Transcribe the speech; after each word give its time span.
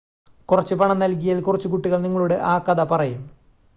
കുറച്ച് 0.49 0.75
പണം 0.75 0.99
നൽകിയാൽ 0.99 1.41
കുറച്ച് 1.41 1.67
കുട്ടികൾ 1.67 1.97
നിങ്ങളോട് 1.97 2.33
ആ 2.33 2.55
കഥ 2.59 2.83
പറയും 2.83 3.21